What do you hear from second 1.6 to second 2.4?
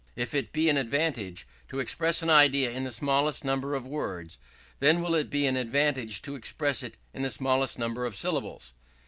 to express an